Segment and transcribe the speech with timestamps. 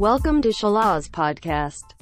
[0.00, 1.99] Welcome to Shalaz Podcast.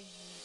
[0.00, 0.39] you.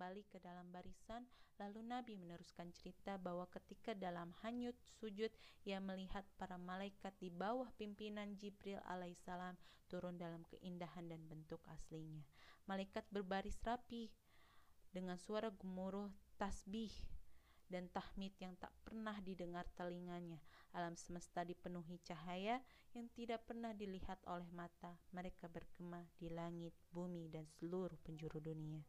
[0.00, 1.28] kembali ke dalam barisan,
[1.60, 5.28] lalu Nabi meneruskan cerita bahwa ketika dalam hanyut sujud,
[5.68, 9.60] ia melihat para malaikat di bawah pimpinan Jibril alaihissalam
[9.92, 12.24] turun dalam keindahan dan bentuk aslinya.
[12.64, 14.08] Malaikat berbaris rapi
[14.88, 16.08] dengan suara gemuruh
[16.40, 16.96] tasbih
[17.68, 20.40] dan tahmid yang tak pernah didengar telinganya.
[20.72, 22.64] Alam semesta dipenuhi cahaya
[22.96, 24.96] yang tidak pernah dilihat oleh mata.
[25.12, 28.80] Mereka berkemah di langit, bumi, dan seluruh penjuru dunia.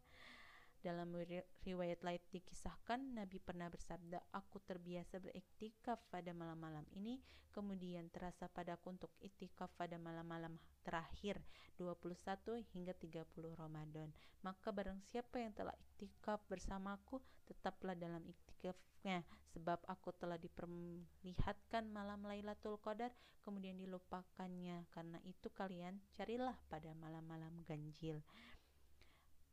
[0.82, 1.14] Dalam
[1.62, 7.22] riwayat lain dikisahkan Nabi pernah bersabda, "Aku terbiasa beriktikaf pada malam-malam ini,
[7.54, 11.38] kemudian terasa padaku untuk iktikaf pada malam-malam terakhir
[11.78, 14.10] 21 hingga 30 Ramadan.
[14.42, 19.22] Maka barang siapa yang telah iktikaf bersamaku, tetaplah dalam iktikafnya
[19.54, 23.14] sebab aku telah diperlihatkan malam Lailatul Qadar
[23.46, 24.90] kemudian dilupakannya.
[24.90, 28.26] Karena itu kalian carilah pada malam-malam ganjil."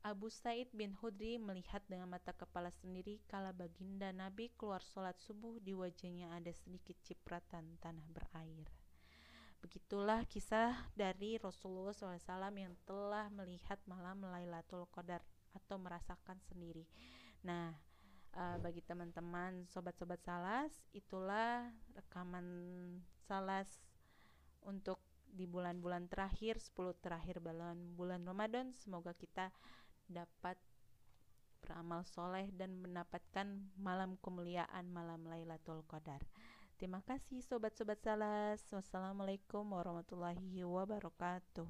[0.06, 5.58] Abu Said bin Hudri melihat dengan mata kepala sendiri kala baginda Nabi keluar sholat subuh
[5.58, 8.70] di wajahnya ada sedikit cipratan tanah berair.
[9.58, 15.18] Begitulah kisah dari Rasulullah SAW yang telah melihat malam Lailatul Qadar
[15.50, 16.86] atau merasakan sendiri.
[17.42, 17.74] Nah,
[18.38, 22.46] uh, bagi teman-teman sobat-sobat salas, itulah rekaman
[23.26, 23.66] salas
[24.62, 28.72] untuk di bulan-bulan terakhir, 10 terakhir bulan bulan Ramadan.
[28.78, 29.52] Semoga kita
[30.08, 30.56] dapat
[31.60, 33.44] beramal soleh dan mendapatkan
[33.76, 36.24] malam kemuliaan malam Lailatul Qadar.
[36.80, 38.62] Terima kasih sobat-sobat salas.
[38.72, 41.68] Wassalamualaikum warahmatullahi wabarakatuh.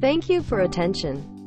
[0.00, 1.39] Thank you for attention.